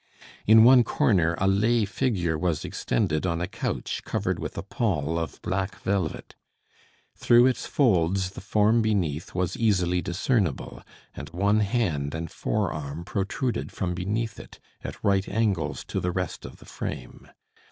[0.47, 5.19] In one corner a lay figure was extended on a couch, covered with a pall
[5.19, 6.33] of black velvet.
[7.15, 10.81] Through its folds, the form beneath was easily discernible;
[11.13, 16.45] and one hand and forearm protruded from beneath it, at right angles to the rest
[16.45, 17.27] of the frame.